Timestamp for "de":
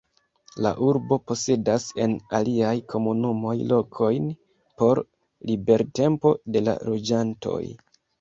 6.57-6.65